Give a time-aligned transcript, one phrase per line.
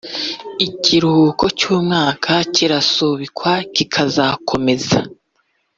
[0.67, 4.99] ikiruhuko cy umwaka kirasubikwa kikazakomeza